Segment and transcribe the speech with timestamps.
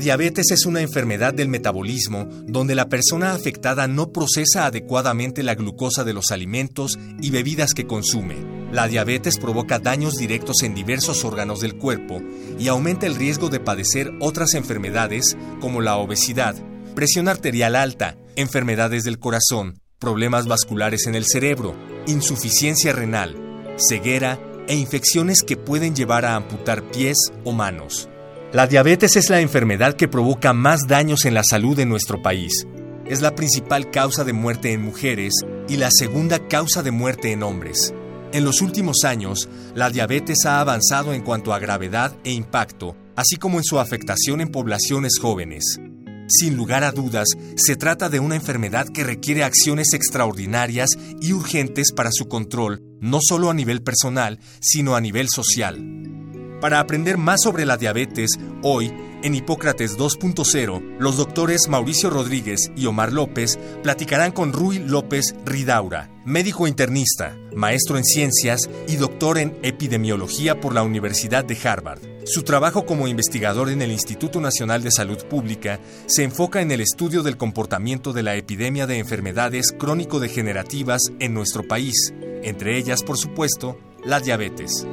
[0.00, 6.02] Diabetes es una enfermedad del metabolismo donde la persona afectada no procesa adecuadamente la glucosa
[6.02, 8.36] de los alimentos y bebidas que consume.
[8.72, 12.20] La diabetes provoca daños directos en diversos órganos del cuerpo
[12.58, 16.56] y aumenta el riesgo de padecer otras enfermedades como la obesidad,
[16.96, 21.76] presión arterial alta, enfermedades del corazón, problemas vasculares en el cerebro,
[22.06, 23.36] insuficiencia renal,
[23.76, 28.09] ceguera e infecciones que pueden llevar a amputar pies o manos.
[28.52, 32.66] La diabetes es la enfermedad que provoca más daños en la salud de nuestro país.
[33.06, 35.34] Es la principal causa de muerte en mujeres
[35.68, 37.94] y la segunda causa de muerte en hombres.
[38.32, 43.36] En los últimos años, la diabetes ha avanzado en cuanto a gravedad e impacto, así
[43.36, 45.78] como en su afectación en poblaciones jóvenes.
[46.26, 50.90] Sin lugar a dudas, se trata de una enfermedad que requiere acciones extraordinarias
[51.20, 56.19] y urgentes para su control, no solo a nivel personal, sino a nivel social.
[56.60, 62.84] Para aprender más sobre la diabetes, hoy, en Hipócrates 2.0, los doctores Mauricio Rodríguez y
[62.84, 69.58] Omar López platicarán con Rui López Ridaura, médico internista, maestro en ciencias y doctor en
[69.62, 72.00] epidemiología por la Universidad de Harvard.
[72.26, 76.82] Su trabajo como investigador en el Instituto Nacional de Salud Pública se enfoca en el
[76.82, 83.16] estudio del comportamiento de la epidemia de enfermedades crónico-degenerativas en nuestro país, entre ellas, por
[83.16, 84.86] supuesto, la diabetes.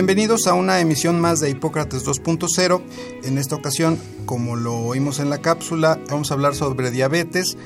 [0.00, 2.80] Bienvenidos a una emisión más de Hipócrates 2.0.
[3.22, 7.58] En esta ocasión, como lo oímos en la cápsula, vamos a hablar sobre diabetes.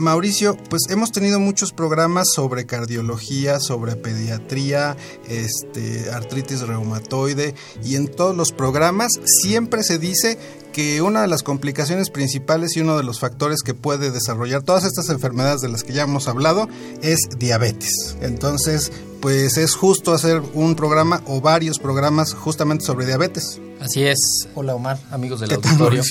[0.00, 4.96] Mauricio, pues hemos tenido muchos programas sobre cardiología, sobre pediatría,
[5.28, 9.12] este, artritis reumatoide y en todos los programas
[9.42, 10.38] siempre se dice
[10.72, 14.84] que una de las complicaciones principales y uno de los factores que puede desarrollar todas
[14.84, 16.68] estas enfermedades de las que ya hemos hablado
[17.02, 18.16] es diabetes.
[18.20, 23.60] Entonces, pues es justo hacer un programa o varios programas justamente sobre diabetes.
[23.80, 24.48] Así es.
[24.54, 26.02] Hola Omar, amigos del auditorio.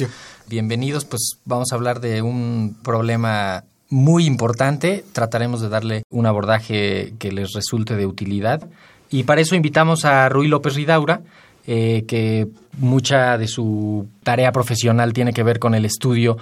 [0.48, 5.04] Bienvenidos, pues vamos a hablar de un problema muy importante.
[5.14, 8.68] Trataremos de darle un abordaje que les resulte de utilidad.
[9.10, 11.22] Y para eso invitamos a Rui López Ridaura,
[11.66, 16.38] eh, que mucha de su tarea profesional tiene que ver con el estudio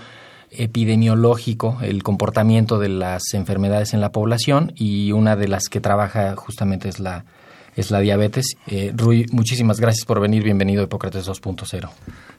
[0.51, 6.35] epidemiológico, el comportamiento de las enfermedades en la población y una de las que trabaja
[6.35, 7.25] justamente es la,
[7.77, 8.57] es la diabetes.
[8.65, 11.89] Eh, Rui, muchísimas gracias por venir, bienvenido a Hipócrates 2.0.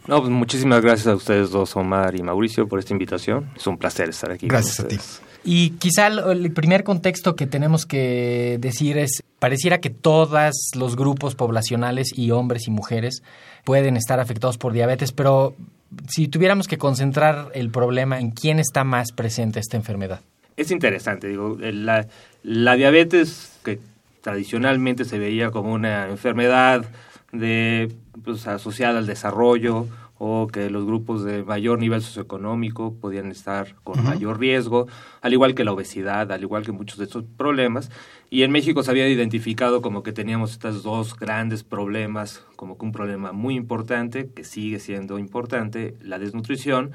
[0.08, 3.48] No, pues muchísimas gracias a ustedes dos, Omar y Mauricio, por esta invitación.
[3.56, 4.48] Es un placer estar aquí.
[4.48, 4.98] Gracias a ti.
[5.44, 10.30] Y quizá el primer contexto que tenemos que decir es, pareciera que todos
[10.74, 13.22] los grupos poblacionales y hombres y mujeres
[13.64, 15.54] pueden estar afectados por diabetes, pero
[16.08, 20.20] si tuviéramos que concentrar el problema en quién está más presente esta enfermedad.
[20.56, 22.08] Es interesante, digo, la,
[22.42, 23.78] la diabetes que
[24.28, 26.84] tradicionalmente se veía como una enfermedad
[27.32, 27.90] de,
[28.22, 29.86] pues, asociada al desarrollo
[30.18, 34.86] o que los grupos de mayor nivel socioeconómico podían estar con mayor riesgo,
[35.22, 37.90] al igual que la obesidad, al igual que muchos de estos problemas.
[38.28, 42.84] Y en México se había identificado como que teníamos estos dos grandes problemas, como que
[42.84, 46.90] un problema muy importante, que sigue siendo importante, la desnutrición,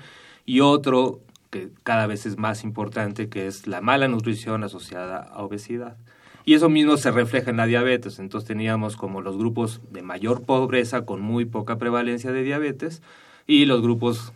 [0.46, 5.42] y otro que cada vez es más importante, que es la mala nutrición asociada a
[5.42, 5.98] obesidad.
[6.46, 8.20] Y eso mismo se refleja en la diabetes.
[8.20, 13.02] Entonces teníamos como los grupos de mayor pobreza con muy poca prevalencia de diabetes
[13.48, 14.34] y los grupos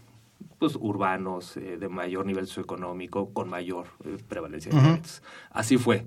[0.57, 5.21] pues, urbanos eh, de mayor nivel socioeconómico con mayor eh, prevalencia de diabetes.
[5.51, 6.05] Así fue.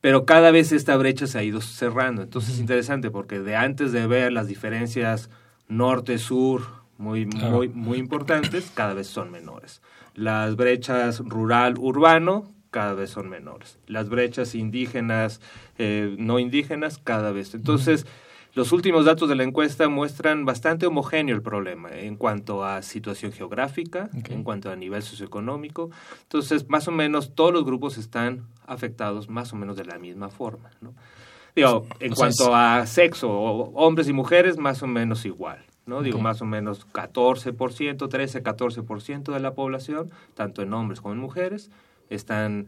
[0.00, 2.22] Pero cada vez esta brecha se ha ido cerrando.
[2.22, 5.30] Entonces es interesante porque de antes de ver las diferencias
[5.68, 6.62] norte-sur
[6.98, 9.82] muy, muy, muy importantes, cada vez son menores.
[10.14, 13.78] Las brechas rural-urbano cada vez son menores.
[13.86, 15.40] Las brechas indígenas,
[15.78, 17.54] eh, no indígenas, cada vez.
[17.54, 18.04] Entonces,
[18.52, 23.32] los últimos datos de la encuesta muestran bastante homogéneo el problema en cuanto a situación
[23.32, 25.90] geográfica, en cuanto a nivel socioeconómico.
[26.24, 30.28] Entonces, más o menos todos los grupos están afectados más o menos de la misma
[30.28, 30.70] forma.
[30.82, 30.92] ¿no?
[31.54, 35.64] Digo, en cuanto a sexo, hombres y mujeres, más o menos igual.
[35.86, 36.02] ¿no?
[36.02, 41.20] Digo, más o menos 14%, 13, 14% de la población, tanto en hombres como en
[41.20, 41.70] mujeres,
[42.10, 42.66] están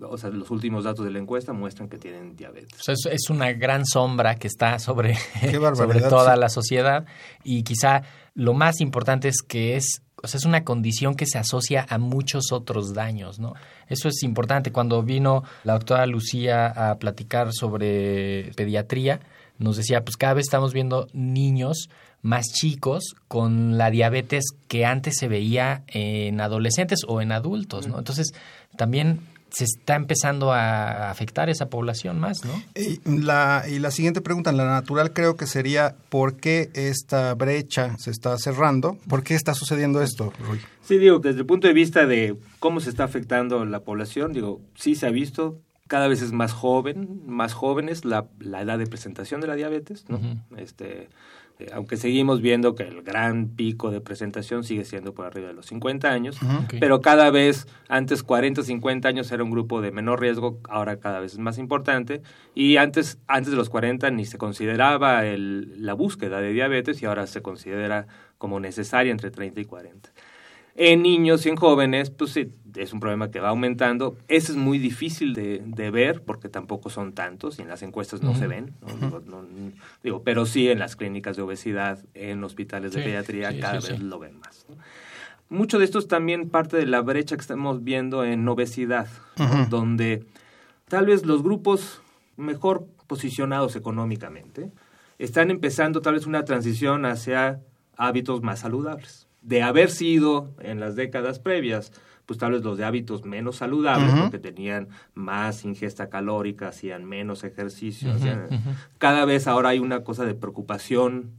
[0.00, 2.80] o sea, los últimos datos de la encuesta muestran que tienen diabetes.
[2.88, 5.14] es, una gran sombra que está sobre,
[5.74, 7.06] sobre toda la sociedad
[7.44, 8.02] y quizá
[8.34, 11.98] lo más importante es que es, o sea, es una condición que se asocia a
[11.98, 13.54] muchos otros daños, ¿no?
[13.88, 14.72] Eso es importante.
[14.72, 19.20] Cuando vino la doctora Lucía a platicar sobre pediatría,
[19.58, 21.90] nos decía, pues cada vez estamos viendo niños
[22.22, 27.98] más chicos con la diabetes que antes se veía en adolescentes o en adultos, ¿no?
[27.98, 28.32] Entonces,
[28.76, 29.20] también
[29.50, 32.62] se está empezando a afectar esa población más, ¿no?
[32.74, 37.96] Y la, y la siguiente pregunta, la natural creo que sería, ¿por qué esta brecha
[37.98, 38.96] se está cerrando?
[39.08, 40.60] ¿Por qué está sucediendo esto, Rui?
[40.82, 44.60] Sí, digo, desde el punto de vista de cómo se está afectando la población, digo,
[44.76, 45.58] sí se ha visto,
[45.88, 50.04] cada vez es más joven, más jóvenes la, la edad de presentación de la diabetes,
[50.08, 50.20] ¿no?
[50.56, 51.08] Este
[51.72, 55.66] aunque seguimos viendo que el gran pico de presentación sigue siendo por arriba de los
[55.66, 56.38] 50 años,
[56.78, 60.98] pero cada vez antes 40 o 50 años era un grupo de menor riesgo, ahora
[60.98, 62.22] cada vez es más importante
[62.54, 67.06] y antes antes de los 40 ni se consideraba el, la búsqueda de diabetes y
[67.06, 68.06] ahora se considera
[68.38, 70.10] como necesaria entre 30 y 40.
[70.82, 74.16] En niños y en jóvenes, pues sí, es un problema que va aumentando.
[74.28, 78.22] Ese es muy difícil de, de ver porque tampoco son tantos y en las encuestas
[78.22, 78.72] no se ven.
[80.02, 84.18] digo, pero sí en las clínicas de obesidad, en hospitales de pediatría, cada vez lo
[84.18, 84.64] ven más.
[85.50, 89.08] Mucho de esto es también parte de la brecha que estamos viendo en obesidad,
[89.68, 90.24] donde
[90.88, 92.00] tal vez los grupos
[92.38, 94.72] mejor posicionados económicamente
[95.18, 97.60] están empezando tal vez una transición hacia
[97.98, 101.92] hábitos más saludables de haber sido en las décadas previas,
[102.26, 107.42] pues tal vez los de hábitos menos saludables, porque tenían más ingesta calórica, hacían menos
[107.42, 108.12] ejercicio,
[108.98, 111.30] cada vez ahora hay una cosa de preocupación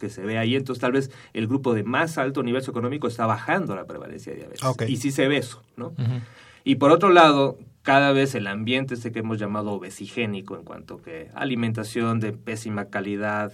[0.00, 3.24] que se ve ahí, entonces tal vez el grupo de más alto nivel socioeconómico está
[3.26, 4.64] bajando la prevalencia de diabetes.
[4.88, 5.92] Y sí se ve eso, ¿no?
[6.64, 11.02] Y por otro lado, cada vez el ambiente este que hemos llamado obesigénico en cuanto
[11.02, 13.52] que alimentación de pésima calidad,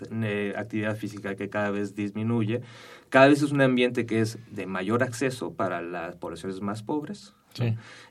[0.57, 2.63] actividad física que cada vez disminuye,
[3.09, 7.35] cada vez es un ambiente que es de mayor acceso para las poblaciones más pobres.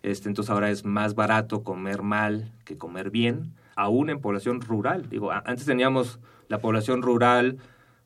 [0.04, 5.10] Este, entonces ahora es más barato comer mal que comer bien, aún en población rural.
[5.10, 7.58] Digo, antes teníamos la población rural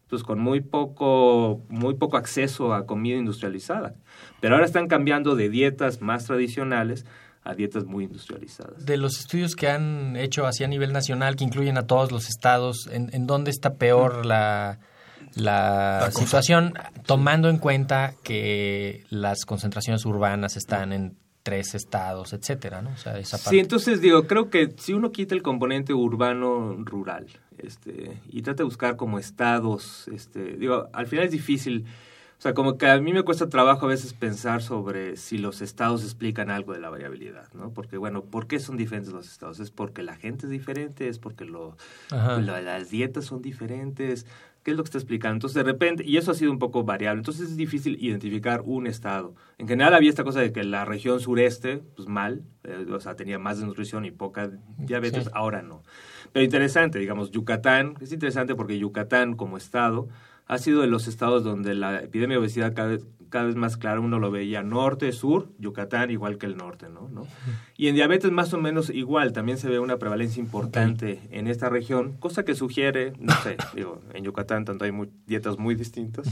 [0.07, 3.95] pues con muy poco, muy poco acceso a comida industrializada.
[4.41, 7.05] Pero ahora están cambiando de dietas más tradicionales
[7.43, 8.85] a dietas muy industrializadas.
[8.85, 12.27] De los estudios que han hecho así a nivel nacional, que incluyen a todos los
[12.27, 14.79] estados, ¿en, en dónde está peor la,
[15.35, 16.73] la, situación,
[17.05, 22.91] tomando en cuenta que las concentraciones urbanas están en tres estados, etcétera, ¿no?
[22.91, 28.21] O sea, esa Sí, entonces digo, creo que si uno quita el componente urbano-rural este,
[28.29, 31.85] y trata de buscar como estados, este, digo, al final es difícil,
[32.37, 35.61] o sea, como que a mí me cuesta trabajo a veces pensar sobre si los
[35.61, 37.71] estados explican algo de la variabilidad, ¿no?
[37.71, 39.59] Porque, bueno, ¿por qué son diferentes los estados?
[39.59, 41.07] ¿Es porque la gente es diferente?
[41.07, 41.77] ¿Es porque lo,
[42.09, 44.25] las dietas son diferentes?
[44.63, 45.33] ¿Qué es lo que está explicando?
[45.35, 48.85] Entonces, de repente, y eso ha sido un poco variable, entonces es difícil identificar un
[48.85, 49.33] estado.
[49.57, 53.15] En general había esta cosa de que la región sureste, pues mal, eh, o sea,
[53.15, 55.81] tenía más desnutrición y poca diabetes, ahora no.
[56.31, 60.09] Pero interesante, digamos, Yucatán, es interesante porque Yucatán como estado
[60.51, 63.77] ha sido de los estados donde la epidemia de obesidad cada vez, cada vez más
[63.77, 67.07] clara, uno lo veía norte, sur, Yucatán igual que el norte, ¿no?
[67.07, 67.25] ¿no?
[67.77, 71.69] Y en diabetes más o menos igual, también se ve una prevalencia importante en esta
[71.69, 74.91] región, cosa que sugiere, no sé, digo, en Yucatán tanto hay
[75.25, 76.27] dietas muy distintas.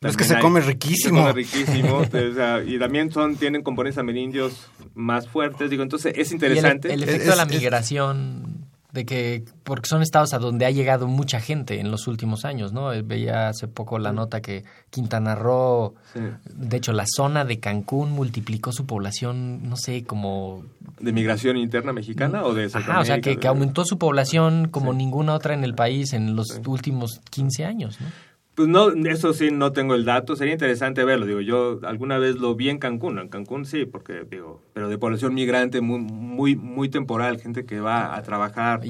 [0.00, 1.18] Es que se come riquísimo.
[1.18, 2.02] Se come riquísimo.
[2.66, 5.68] y también son, tienen componentes amerindios más fuertes.
[5.68, 6.92] Digo, entonces es interesante.
[6.92, 8.53] el, efecto de la migración
[8.94, 12.72] de que porque son estados a donde ha llegado mucha gente en los últimos años,
[12.72, 12.92] ¿no?
[12.92, 18.12] Eh, veía hace poco la nota que Quintana Roo, de hecho la zona de Cancún
[18.12, 20.64] multiplicó su población, no sé, como
[21.00, 24.92] de migración interna mexicana o de Ajá, o sea, que, que, aumentó su población como
[24.92, 28.06] ninguna otra en el país en los últimos 15 años, ¿no?
[28.54, 30.36] Pues no, eso sí, no tengo el dato.
[30.36, 31.26] Sería interesante verlo.
[31.26, 33.18] Digo, yo alguna vez lo vi en Cancún.
[33.18, 37.80] En Cancún sí, porque digo, pero de población migrante muy, muy, muy temporal, gente que
[37.80, 38.80] va a trabajar,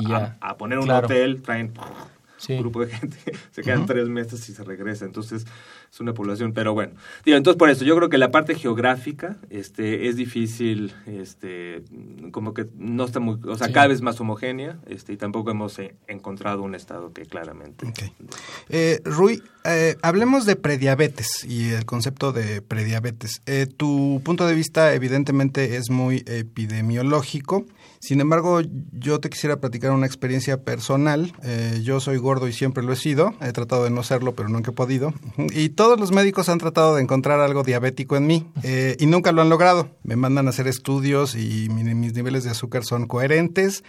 [0.40, 1.72] a, poner un hotel, traen
[2.48, 3.16] un grupo de gente,
[3.50, 5.04] se quedan tres meses y se regresa.
[5.04, 5.46] Entonces,
[5.90, 6.92] es una población, pero bueno.
[7.24, 11.82] Digo, entonces por eso, yo creo que la parte geográfica este, es difícil, este,
[12.32, 15.78] como que no está muy, o sea, cada vez más homogénea, este, y tampoco hemos
[15.78, 17.92] eh, encontrado un estado que claramente.
[18.68, 23.42] Eh, Rui, eh, hablemos de prediabetes y el concepto de prediabetes.
[23.76, 27.66] tu punto de vista evidentemente es muy epidemiológico.
[28.04, 28.60] Sin embargo,
[28.92, 31.32] yo te quisiera platicar una experiencia personal.
[31.42, 33.32] Eh, yo soy gordo y siempre lo he sido.
[33.40, 35.14] He tratado de no serlo, pero nunca he podido.
[35.38, 39.32] Y todos los médicos han tratado de encontrar algo diabético en mí eh, y nunca
[39.32, 39.88] lo han logrado.
[40.02, 43.84] Me mandan a hacer estudios y mis niveles de azúcar son coherentes.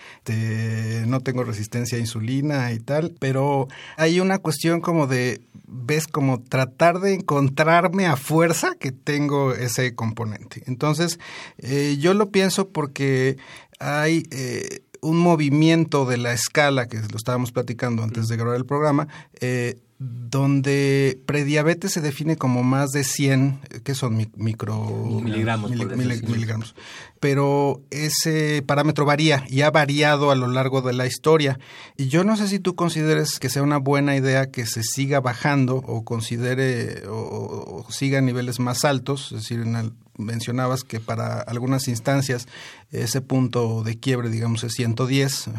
[1.08, 3.16] no tengo resistencia a insulina y tal.
[3.20, 3.68] Pero
[3.98, 9.96] hay una cuestión como de, ves, como tratar de encontrarme a fuerza que tengo ese
[9.96, 10.64] componente.
[10.68, 11.20] Entonces,
[11.58, 13.38] eh, yo lo pienso porque
[13.80, 18.66] hay eh, un movimiento de la escala, que lo estábamos platicando antes de grabar el
[18.66, 19.08] programa,
[19.40, 24.76] eh, donde prediabetes se define como más de 100, que son micro
[25.24, 26.76] miligramos, miligramos.
[27.22, 31.60] Pero ese parámetro varía y ha variado a lo largo de la historia.
[31.96, 35.22] Y yo no sé si tú consideres que sea una buena idea que se siga
[35.22, 40.84] bajando o considere o, o siga a niveles más altos, es decir, en el, mencionabas
[40.84, 42.48] que para algunas instancias
[42.92, 45.50] ese punto de quiebre, digamos, es 110.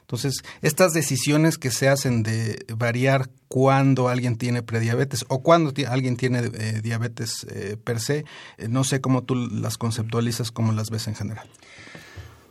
[0.00, 6.16] Entonces, estas decisiones que se hacen de variar cuando alguien tiene prediabetes o cuando alguien
[6.16, 8.24] tiene eh, diabetes eh, per se,
[8.58, 11.46] eh, no sé cómo tú las conceptualizas, cómo las ves en general.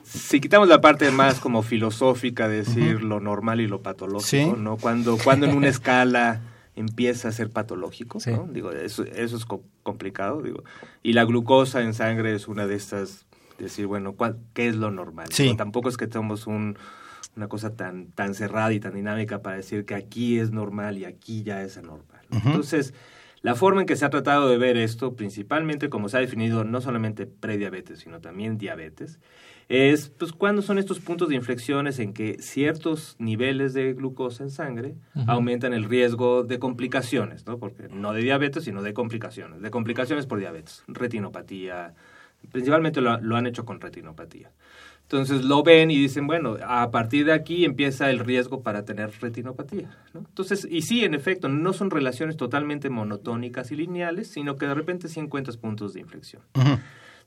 [0.03, 4.77] Si quitamos la parte más como filosófica de decir lo normal y lo patológico, ¿no?
[4.77, 6.41] Cuando, cuando en una escala
[6.75, 8.47] empieza a ser patológico, ¿no?
[8.51, 9.45] Digo, eso, eso es
[9.83, 10.63] complicado, digo.
[11.01, 13.25] Y la glucosa en sangre es una de estas,
[13.59, 14.15] decir, bueno,
[14.53, 15.27] ¿qué es lo normal?
[15.57, 16.77] Tampoco es que tenemos un,
[17.35, 21.05] una cosa tan, tan cerrada y tan dinámica para decir que aquí es normal y
[21.05, 22.21] aquí ya es anormal.
[22.31, 22.93] Entonces,
[23.41, 26.63] la forma en que se ha tratado de ver esto, principalmente como se ha definido
[26.63, 29.19] no solamente prediabetes, sino también diabetes,
[29.69, 34.49] es pues cuándo son estos puntos de inflexiones en que ciertos niveles de glucosa en
[34.49, 34.95] sangre
[35.27, 37.57] aumentan el riesgo de complicaciones, ¿no?
[37.57, 41.93] Porque no de diabetes, sino de complicaciones, de complicaciones por diabetes, retinopatía,
[42.51, 44.51] principalmente lo, lo han hecho con retinopatía.
[45.03, 49.11] Entonces lo ven y dicen, bueno, a partir de aquí empieza el riesgo para tener
[49.21, 49.95] retinopatía.
[50.13, 50.21] ¿no?
[50.21, 54.73] Entonces, y sí, en efecto, no son relaciones totalmente monotónicas y lineales, sino que de
[54.73, 56.41] repente sí encuentras puntos de inflexión.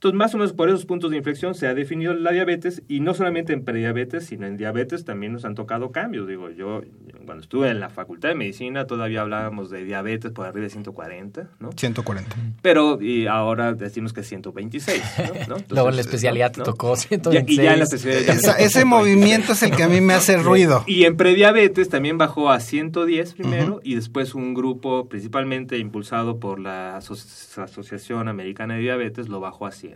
[0.07, 3.01] Entonces, más o menos por esos puntos de inflexión se ha definido la diabetes y
[3.01, 6.29] no solamente en prediabetes, sino en diabetes también nos han tocado cambios.
[6.29, 6.83] Digo, yo
[7.25, 11.49] cuando estuve en la Facultad de Medicina todavía hablábamos de diabetes por arriba de 140,
[11.59, 11.73] ¿no?
[11.73, 12.37] 140.
[12.63, 15.03] Pero y ahora decimos que es 126,
[15.49, 15.57] ¿no?
[15.71, 17.59] Luego la especialidad te tocó 126.
[17.59, 20.85] Y, ya en la especialidad ese movimiento es el que a mí me hace ruido.
[20.87, 26.61] Y en prediabetes también bajó a 110 primero y después un grupo principalmente impulsado por
[26.61, 29.96] la Asociación Americana de Diabetes lo bajó a 100.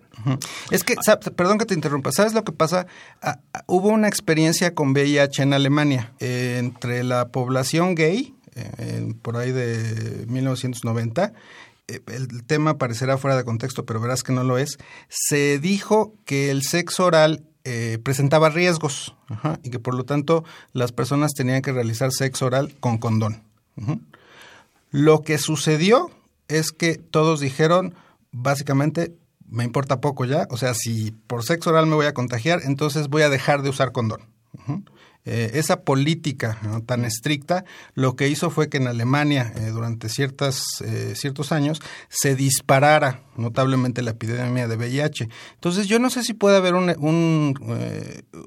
[0.71, 0.97] Es que,
[1.37, 2.87] perdón que te interrumpa, ¿sabes lo que pasa?
[3.23, 9.37] Ah, ah, hubo una experiencia con VIH en Alemania entre la población gay, eh, por
[9.37, 11.33] ahí de 1990,
[11.89, 14.79] eh, el tema parecerá fuera de contexto, pero verás que no lo es,
[15.09, 19.15] se dijo que el sexo oral eh, presentaba riesgos
[19.63, 23.43] y que por lo tanto las personas tenían que realizar sexo oral con condón.
[24.91, 26.11] Lo que sucedió
[26.49, 27.95] es que todos dijeron,
[28.33, 29.15] básicamente,
[29.51, 30.47] me importa poco ya.
[30.51, 33.71] O sea, si por sexo oral me voy a contagiar, entonces voy a dejar de
[33.71, 34.21] usar condón.
[35.27, 40.81] Eh, esa política tan estricta lo que hizo fue que en Alemania eh, durante ciertas,
[40.83, 45.29] eh, ciertos años se disparara notablemente la epidemia de VIH.
[45.55, 47.55] Entonces yo no sé si puede haber un, un,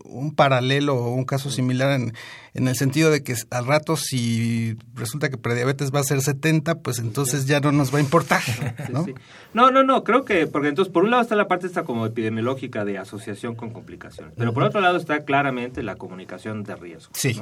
[0.05, 2.13] un paralelo o un caso similar en,
[2.53, 6.79] en, el sentido de que al rato si resulta que prediabetes va a ser 70,
[6.81, 8.41] pues entonces ya no nos va a importar.
[8.89, 9.05] ¿no?
[9.53, 12.05] no, no, no, creo que, porque entonces por un lado está la parte esta como
[12.05, 17.11] epidemiológica de asociación con complicaciones, pero por otro lado está claramente la comunicación de riesgo.
[17.15, 17.39] Sí.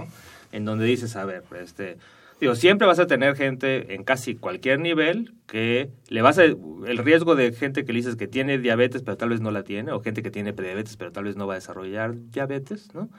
[0.51, 1.97] En donde dices, a ver, este,
[2.39, 6.97] digo, siempre vas a tener gente en casi cualquier nivel que le vas a, el
[6.97, 9.91] riesgo de gente que le dices que tiene diabetes pero tal vez no la tiene,
[9.91, 13.09] o gente que tiene prediabetes pero tal vez no va a desarrollar diabetes, ¿no?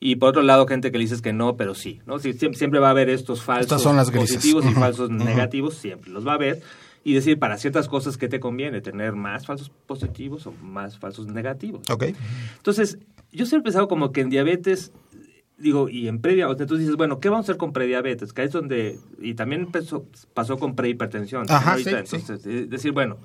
[0.00, 2.18] Y por otro lado, gente que le dices que no, pero sí, ¿no?
[2.18, 6.34] siempre, siempre va a haber estos falsos positivos y falsos negativos, siempre los va a
[6.34, 6.60] haber.
[7.04, 8.80] Y decir, para ciertas cosas, ¿qué te conviene?
[8.80, 11.88] ¿Tener más falsos positivos o más falsos negativos?
[11.90, 12.04] Ok.
[12.56, 12.98] Entonces,
[13.30, 14.92] yo siempre he pensado como que en diabetes
[15.56, 18.32] digo, y en previa, o tú dices, bueno, ¿qué vamos a hacer con prediabetes?
[18.32, 21.46] Que es donde, y también pasó, pasó con prehipertensión.
[21.48, 23.18] Ajá, entonces, eh, decir, bueno,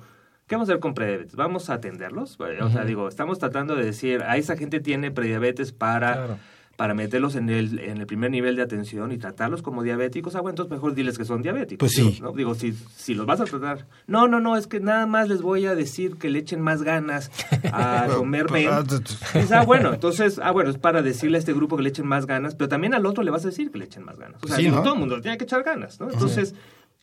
[0.46, 1.34] ¿qué vamos a hacer con prediabetes?
[1.36, 2.38] ¿Vamos a atenderlos?
[2.38, 6.38] O sea, digo, estamos tratando de decir, a esa gente tiene prediabetes para
[6.80, 10.40] para meterlos en el, en el primer nivel de atención y tratarlos como diabéticos, ah,
[10.40, 11.78] bueno, entonces mejor diles que son diabéticos.
[11.78, 12.22] Pues sí.
[12.22, 12.32] ¿no?
[12.32, 13.86] Digo, si, si los vas a tratar.
[14.06, 16.82] No, no, no, es que nada más les voy a decir que le echen más
[16.82, 17.30] ganas
[17.70, 19.52] a comer pues, bien.
[19.52, 22.24] ah, bueno, entonces, ah, bueno, es para decirle a este grupo que le echen más
[22.24, 24.42] ganas, pero también al otro le vas a decir que le echen más ganas.
[24.42, 26.10] O sea, todo el mundo le tiene que echar ganas, ¿no?
[26.10, 26.54] Entonces,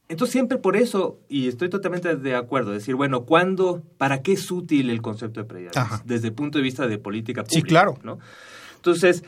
[0.09, 4.49] entonces siempre por eso, y estoy totalmente de acuerdo, decir, bueno, ¿cuándo, para qué es
[4.49, 6.03] útil el concepto de prediabetes?
[6.03, 7.59] Desde el punto de vista de política pública.
[7.59, 7.99] Sí, claro.
[8.01, 8.17] ¿no?
[8.77, 9.23] Entonces,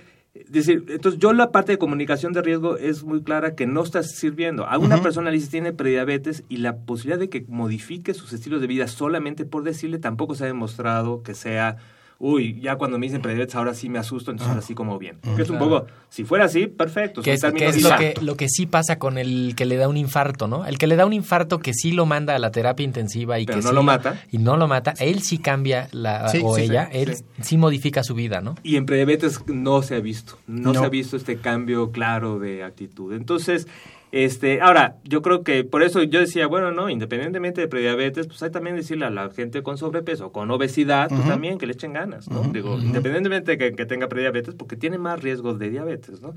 [0.47, 4.03] decir, entonces yo la parte de comunicación de riesgo es muy clara que no está
[4.03, 4.65] sirviendo.
[4.65, 8.61] A una persona le dice tiene prediabetes y la posibilidad de que modifique sus estilos
[8.61, 11.77] de vida solamente por decirle tampoco se ha demostrado que sea
[12.19, 15.19] uy, ya cuando me dicen prediabetes ahora sí me asusto, entonces ahora sí como bien.
[15.35, 17.21] Que es un poco, si fuera así, perfecto.
[17.21, 19.87] Que es, que es lo, que, lo que sí pasa con el que le da
[19.87, 20.65] un infarto, ¿no?
[20.65, 23.45] El que le da un infarto que sí lo manda a la terapia intensiva y
[23.45, 24.21] Pero que no sí lo mata.
[24.31, 27.23] Y no lo mata, él sí cambia, la, Sí, o sí, sí, ella, él sí.
[27.41, 27.57] sí.
[27.57, 28.55] modifica su vida, ¿no?
[28.63, 30.79] Y en prediabetes no se ha visto, no, No.
[30.81, 33.13] se ha visto este cambio claro de actitud.
[33.13, 33.65] Entonces,
[34.11, 38.41] este, ahora, yo creo que por eso yo decía, bueno, no, independientemente de prediabetes, pues
[38.41, 41.93] hay también decirle a la gente con sobrepeso, con obesidad, pues también que le echen
[41.93, 42.41] ganas, ¿no?
[42.43, 46.33] Digo, independientemente de que, que tenga prediabetes, porque tiene más riesgos de diabetes, ¿no?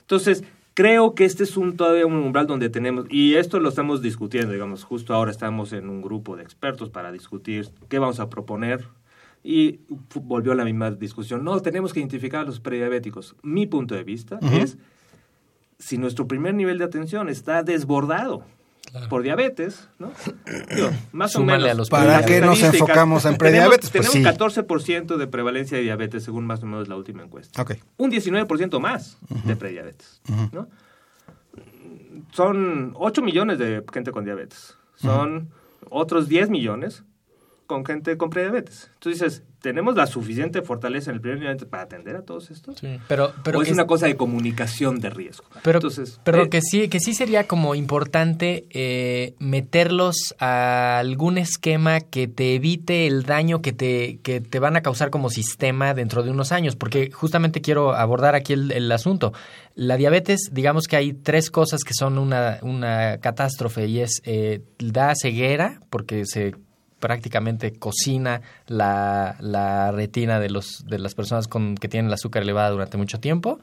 [0.00, 0.42] Entonces,
[0.74, 4.52] creo que este es un todavía un umbral donde tenemos, y esto lo estamos discutiendo,
[4.52, 8.84] digamos, justo ahora estamos en un grupo de expertos para discutir qué vamos a proponer
[9.44, 9.80] y
[10.14, 11.44] volvió la misma discusión.
[11.44, 13.36] No, tenemos que identificar a los prediabéticos.
[13.42, 14.78] Mi punto de vista es
[15.82, 18.44] si nuestro primer nivel de atención está desbordado
[19.08, 20.12] por diabetes, ¿no?
[20.74, 21.70] Digo, más Súmale o menos.
[21.70, 23.90] a los ¿Para qué nos enfocamos en tenemos- prediabetes?
[23.90, 24.44] Pues Tenemos, sí.
[24.44, 27.60] 14% de prevalencia de diabetes según más o menos la última encuesta.
[27.62, 27.72] Ok.
[27.96, 30.20] Un 19% más de prediabetes,
[30.52, 30.68] ¿no?
[32.32, 34.76] Son 8 millones de gente con diabetes.
[34.96, 35.50] Son
[35.90, 37.04] otros 10 millones
[37.66, 38.90] con gente con prediabetes.
[38.94, 42.82] Entonces dices, ¿tenemos la suficiente fortaleza en el primer nivel para atender a todos estos?
[43.08, 45.44] Pero, pero ¿O es una cosa de comunicación de riesgo?
[45.62, 51.38] Pero, Entonces, pero eh, que sí, que sí sería como importante eh, meterlos a algún
[51.38, 55.94] esquema que te evite el daño que te, que te van a causar como sistema
[55.94, 59.32] dentro de unos años, porque justamente quiero abordar aquí el, el asunto.
[59.74, 64.60] La diabetes, digamos que hay tres cosas que son una, una catástrofe y es eh,
[64.78, 66.54] da ceguera, porque se
[67.02, 72.44] prácticamente cocina la, la retina de, los, de las personas con, que tienen el azúcar
[72.44, 73.58] elevada durante mucho tiempo.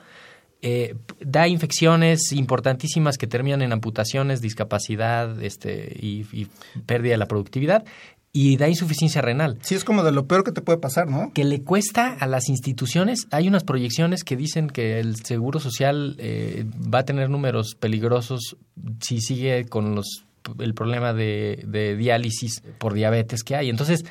[0.62, 6.48] Eh, da infecciones importantísimas que terminan en amputaciones, discapacidad este, y, y
[6.86, 7.86] pérdida de la productividad.
[8.32, 11.32] Y da insuficiencia renal Sí, es como de lo peor que te puede pasar, ¿no?
[11.34, 13.26] que le cuesta a las instituciones.
[13.32, 18.58] Hay unas proyecciones que dicen que el Seguro Social eh, va a tener números peligrosos
[19.02, 20.26] si sigue con los
[20.60, 23.70] el problema de, de diálisis por diabetes que hay.
[23.70, 24.06] Entonces,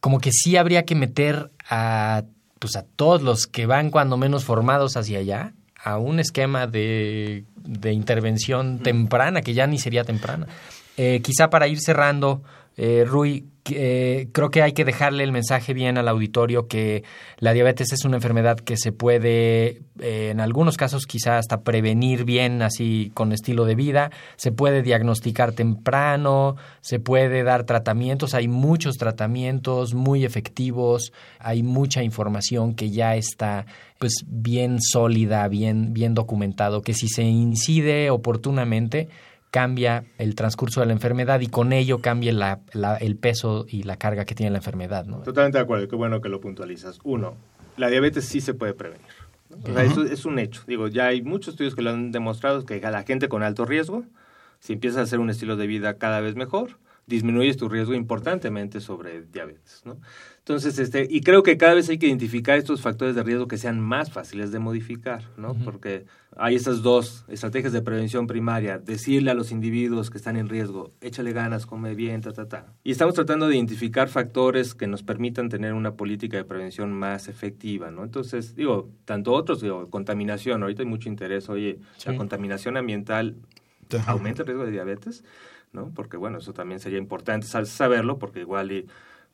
[0.00, 2.24] como que sí habría que meter a
[2.58, 7.44] pues a todos los que van cuando menos formados hacia allá a un esquema de,
[7.56, 10.46] de intervención temprana, que ya ni sería temprana.
[10.96, 12.42] Eh, quizá para ir cerrando,
[12.76, 17.04] eh, Rui, eh, creo que hay que dejarle el mensaje bien al auditorio que
[17.38, 22.24] la diabetes es una enfermedad que se puede, eh, en algunos casos quizá hasta prevenir
[22.24, 28.48] bien así con estilo de vida, se puede diagnosticar temprano, se puede dar tratamientos, hay
[28.48, 33.66] muchos tratamientos muy efectivos, hay mucha información que ya está
[33.98, 39.08] pues bien sólida, bien, bien documentado, que si se incide oportunamente,
[39.50, 43.82] cambia el transcurso de la enfermedad y con ello cambia la- la- el peso y
[43.82, 45.06] la carga que tiene la enfermedad.
[45.06, 45.18] ¿no?
[45.18, 46.98] Totalmente de acuerdo, qué bueno que lo puntualizas.
[47.04, 47.34] Uno,
[47.76, 49.06] la diabetes sí se puede prevenir.
[49.50, 49.56] ¿no?
[49.70, 50.62] O sea, eso es un hecho.
[50.66, 53.64] Digo, ya hay muchos estudios que lo han demostrado que a la gente con alto
[53.64, 54.04] riesgo,
[54.60, 56.76] si empiezas a hacer un estilo de vida cada vez mejor,
[57.10, 59.98] disminuyes tu riesgo importantemente sobre diabetes, ¿no?
[60.38, 63.58] Entonces, este, y creo que cada vez hay que identificar estos factores de riesgo que
[63.58, 65.54] sean más fáciles de modificar, ¿no?
[65.54, 70.48] Porque hay estas dos estrategias de prevención primaria, decirle a los individuos que están en
[70.48, 72.72] riesgo, échale ganas, come bien, ta, ta, ta.
[72.84, 77.28] Y estamos tratando de identificar factores que nos permitan tener una política de prevención más
[77.28, 78.04] efectiva, ¿no?
[78.04, 83.36] Entonces, digo, tanto otros, digo, contaminación, ahorita hay mucho interés, oye, la contaminación ambiental
[84.06, 85.24] aumenta el riesgo de diabetes,
[85.72, 85.90] ¿no?
[85.94, 88.86] Porque, bueno, eso también sería importante sab- saberlo, porque igual y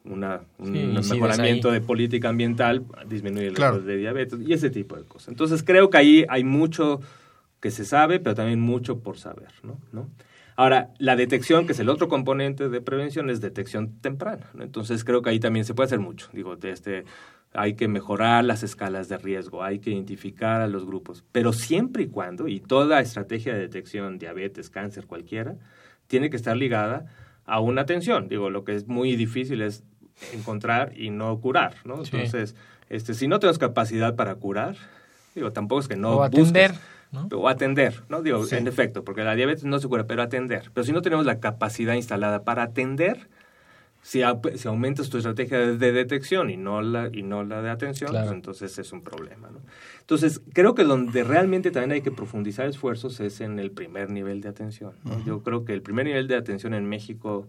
[0.04, 3.74] una, un Sí, mejoramiento de política ambiental disminuye el Claro.
[3.76, 5.28] riesgo de diabetes y ese tipo de cosas.
[5.28, 7.00] Entonces, creo que ahí hay mucho
[7.60, 9.78] que se sabe, pero también mucho por saber, ¿no?
[9.92, 10.08] ¿no?
[10.58, 14.46] Ahora, la detección, que es el otro componente de prevención, es detección temprana.
[14.54, 14.62] ¿no?
[14.62, 16.28] Entonces, creo que ahí también se puede hacer mucho.
[16.32, 17.04] Digo, de este,
[17.52, 22.04] hay que mejorar las escalas de riesgo, hay que identificar a los grupos, pero siempre
[22.04, 25.56] y cuando, y toda estrategia de detección, diabetes, cáncer, cualquiera,
[26.06, 27.06] tiene que estar ligada
[27.44, 28.28] a una atención.
[28.28, 29.84] Digo, lo que es muy difícil es
[30.32, 32.04] encontrar y no curar, ¿no?
[32.04, 32.16] Sí.
[32.16, 32.54] Entonces,
[32.88, 34.76] este, si no tenemos capacidad para curar,
[35.34, 37.28] digo, tampoco es que no O atender, busques, ¿no?
[37.38, 38.22] o atender, ¿no?
[38.22, 40.70] Digo, en efecto, porque la diabetes no se cura, pero atender.
[40.72, 43.28] Pero si no tenemos la capacidad instalada para atender,
[44.06, 44.22] Si,
[44.54, 48.30] si, aumentas tu estrategia de detección y no la, y no la de atención, pues
[48.30, 49.50] entonces es un problema.
[49.50, 49.58] ¿no?
[49.98, 54.42] Entonces, creo que donde realmente también hay que profundizar esfuerzos es en el primer nivel
[54.42, 54.92] de atención.
[55.26, 57.48] Yo creo que el primer nivel de atención en México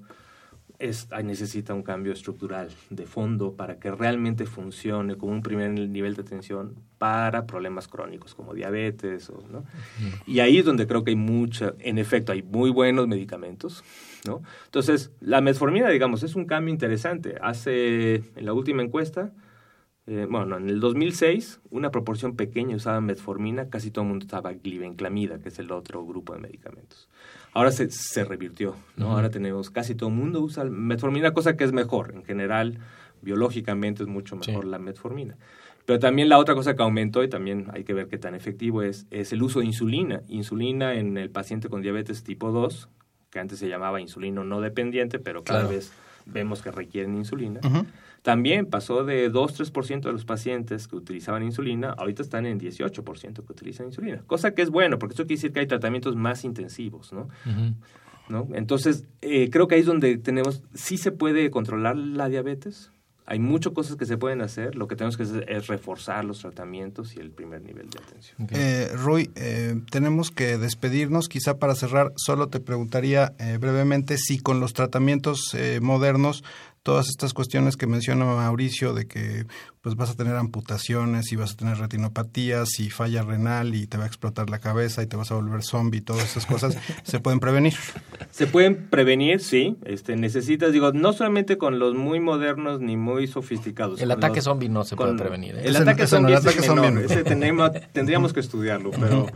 [0.80, 6.16] es, necesita un cambio estructural de fondo para que realmente funcione como un primer nivel
[6.16, 9.30] de atención para problemas crónicos como diabetes.
[9.30, 9.63] O, ¿no?
[10.26, 13.84] Y ahí es donde creo que hay mucha, en efecto, hay muy buenos medicamentos.
[14.26, 14.42] ¿no?
[14.66, 17.36] Entonces, la metformina, digamos, es un cambio interesante.
[17.42, 19.32] Hace, en la última encuesta,
[20.08, 24.54] eh, bueno, en el 2006, una proporción pequeña usaba metformina, casi todo el mundo estaba
[24.54, 27.10] glibenclamida, que es el otro grupo de medicamentos.
[27.52, 29.12] Ahora se, se revirtió, ¿no?
[29.12, 32.13] Ahora tenemos, casi todo el mundo usa metformina, cosa que es mejor.
[32.15, 32.80] En general,
[33.22, 35.36] biológicamente es mucho mejor la metformina.
[35.86, 38.84] Pero también la otra cosa que aumentó, y también hay que ver qué tan efectivo
[38.84, 40.22] es, es el uso de insulina.
[40.30, 42.88] Insulina en el paciente con diabetes tipo 2,
[43.30, 45.91] que antes se llamaba insulino no dependiente, pero cada vez
[46.28, 47.60] vemos que requieren insulina.
[48.22, 53.52] También pasó de 2-3% de los pacientes que utilizaban insulina, ahorita están en 18% que
[53.52, 54.22] utilizan insulina.
[54.28, 57.30] Cosa que es bueno, porque eso quiere decir que hay tratamientos más intensivos, ¿no?
[58.30, 58.48] ¿No?
[58.54, 62.92] Entonces, eh, creo que ahí es donde tenemos, sí se puede controlar la diabetes,
[63.28, 66.40] hay muchas cosas que se pueden hacer, lo que tenemos que hacer es reforzar los
[66.40, 68.48] tratamientos y el primer nivel de atención.
[68.52, 74.60] Eh, Rui, eh, tenemos que despedirnos, quizá para cerrar, solo te preguntaría brevemente si con
[74.60, 76.44] los tratamientos modernos
[76.88, 79.45] todas estas cuestiones que menciona Mauricio de que
[79.82, 83.97] pues vas a tener amputaciones y vas a tener retinopatías y falla renal y te
[83.97, 87.19] va a explotar la cabeza y te vas a volver zombie, todas esas cosas se
[87.19, 87.73] pueden prevenir.
[88.32, 89.76] Se pueden prevenir, sí.
[89.84, 94.00] Este necesitas, digo, no solamente con los muy modernos ni muy sofisticados.
[94.00, 95.58] El ataque zombie no se puede prevenir.
[95.58, 95.63] ¿eh?
[95.65, 99.28] El, ataque zombie, ese tenemos, tendríamos que estudiarlo, pero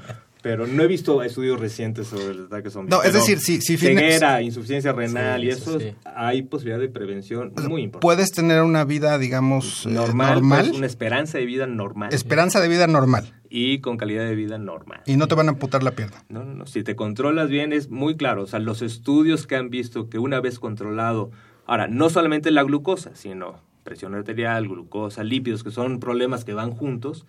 [0.41, 2.89] pero no he visto estudios recientes sobre el ataque zombie.
[2.89, 7.83] No, es decir, si, si ceguera, insuficiencia renal y eso, hay posibilidad de prevención muy
[7.83, 8.01] importante.
[8.01, 12.13] Puedes tener una vida, digamos, eh, normal, pues, una esperanza de vida normal.
[12.13, 13.33] Esperanza de vida normal.
[13.49, 15.01] Y con calidad de vida normal.
[15.05, 16.23] Y no te van a amputar la pierna.
[16.29, 16.65] No, no, no.
[16.65, 18.43] Si te controlas bien es muy claro.
[18.43, 21.31] O sea, los estudios que han visto que una vez controlado,
[21.65, 26.71] ahora, no solamente la glucosa, sino presión arterial, glucosa, lípidos, que son problemas que van
[26.71, 27.25] juntos,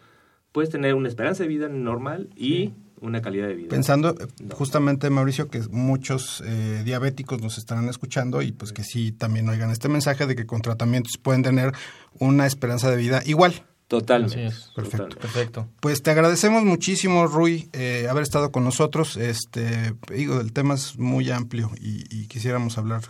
[0.53, 2.73] puedes tener una esperanza de vida normal y
[3.03, 3.69] una calidad de vida.
[3.69, 9.13] Pensando eh, justamente, Mauricio, que muchos eh, diabéticos nos estarán escuchando y pues que sí
[9.13, 11.73] también oigan este mensaje de que con tratamientos pueden tener
[12.19, 13.65] una esperanza de vida igual.
[13.89, 14.51] Totalmente.
[14.75, 15.19] Perfecto.
[15.19, 15.69] Perfecto.
[15.81, 19.19] Pues te agradecemos muchísimo, Rui, eh, haber estado con nosotros.
[19.19, 23.03] Este, digo, el tema es muy amplio y, y quisiéramos hablar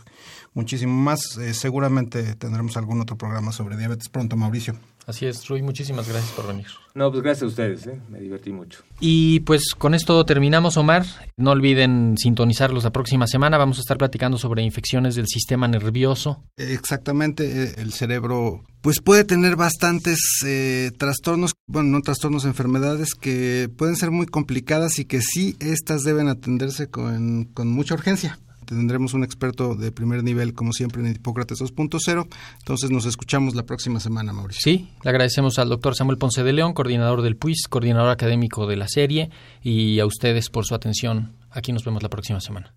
[0.55, 1.21] muchísimo más.
[1.53, 4.75] seguramente tendremos algún otro programa sobre diabetes pronto, Mauricio.
[5.07, 6.67] Así es, Rui, muchísimas gracias por venir.
[6.95, 8.01] No, pues gracias a ustedes, ¿eh?
[8.09, 8.85] me divertí mucho.
[9.01, 11.05] Y pues con esto terminamos, Omar.
[11.37, 13.59] No olviden sintonizarlos la próxima semana.
[13.59, 16.45] Vamos a estar platicando sobre infecciones del sistema nervioso.
[16.57, 23.71] Exactamente, eh, el cerebro pues puede tener bastantes eh, trastornos, bueno, no trastornos, enfermedades que
[23.77, 28.38] pueden ser muy complicadas y que sí, estas deben atenderse con, con mucha urgencia
[28.75, 32.27] tendremos un experto de primer nivel, como siempre, en Hipócrates 2.0.
[32.59, 34.61] Entonces nos escuchamos la próxima semana, Mauricio.
[34.63, 38.77] Sí, le agradecemos al doctor Samuel Ponce de León, coordinador del PUIS, coordinador académico de
[38.77, 39.31] la serie,
[39.63, 41.33] y a ustedes por su atención.
[41.51, 42.73] Aquí nos vemos la próxima semana.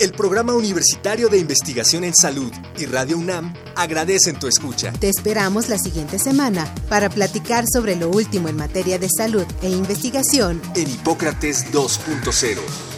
[0.00, 4.92] El Programa Universitario de Investigación en Salud y Radio UNAM agradecen tu escucha.
[4.92, 9.70] Te esperamos la siguiente semana para platicar sobre lo último en materia de salud e
[9.70, 12.97] investigación en Hipócrates 2.0